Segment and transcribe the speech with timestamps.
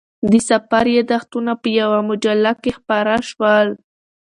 [0.31, 3.67] د سفر یادښتونه په یوه مجله کې خپاره شول.